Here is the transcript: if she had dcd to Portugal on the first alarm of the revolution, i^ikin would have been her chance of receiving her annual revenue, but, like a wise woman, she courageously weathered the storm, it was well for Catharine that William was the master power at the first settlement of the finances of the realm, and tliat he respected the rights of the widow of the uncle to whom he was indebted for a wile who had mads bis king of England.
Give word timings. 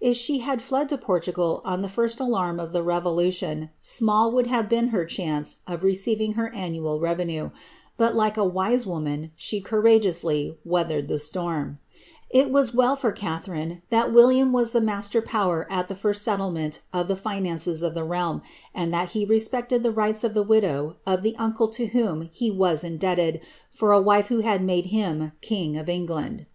if 0.00 0.16
she 0.16 0.38
had 0.38 0.58
dcd 0.60 0.88
to 0.88 0.96
Portugal 0.96 1.60
on 1.62 1.82
the 1.82 1.88
first 1.90 2.18
alarm 2.18 2.58
of 2.58 2.72
the 2.72 2.82
revolution, 2.82 3.68
i^ikin 3.82 4.32
would 4.32 4.46
have 4.46 4.70
been 4.70 4.88
her 4.88 5.04
chance 5.04 5.58
of 5.66 5.82
receiving 5.84 6.32
her 6.32 6.48
annual 6.54 6.98
revenue, 6.98 7.50
but, 7.98 8.14
like 8.16 8.38
a 8.38 8.42
wise 8.42 8.86
woman, 8.86 9.32
she 9.36 9.60
courageously 9.60 10.56
weathered 10.64 11.08
the 11.08 11.18
storm, 11.18 11.78
it 12.30 12.50
was 12.50 12.72
well 12.72 12.96
for 12.96 13.12
Catharine 13.12 13.82
that 13.90 14.10
William 14.14 14.50
was 14.50 14.72
the 14.72 14.80
master 14.80 15.20
power 15.20 15.66
at 15.68 15.88
the 15.88 15.94
first 15.94 16.22
settlement 16.24 16.80
of 16.94 17.06
the 17.06 17.14
finances 17.14 17.82
of 17.82 17.92
the 17.92 18.02
realm, 18.02 18.40
and 18.74 18.94
tliat 18.94 19.10
he 19.10 19.26
respected 19.26 19.82
the 19.82 19.92
rights 19.92 20.24
of 20.24 20.32
the 20.32 20.42
widow 20.42 20.96
of 21.06 21.22
the 21.22 21.36
uncle 21.36 21.68
to 21.68 21.88
whom 21.88 22.30
he 22.32 22.50
was 22.50 22.82
indebted 22.82 23.42
for 23.70 23.92
a 23.92 24.00
wile 24.00 24.22
who 24.22 24.40
had 24.40 24.62
mads 24.64 24.88
bis 24.90 25.30
king 25.42 25.76
of 25.76 25.86
England. 25.90 26.46